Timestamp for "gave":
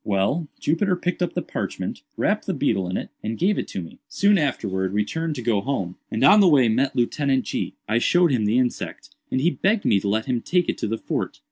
3.37-3.59